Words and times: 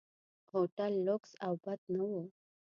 هوټل 0.51 0.93
لکس 1.07 1.31
او 1.45 1.53
بد 1.63 1.79
نه 1.93 2.03
و. 2.09 2.11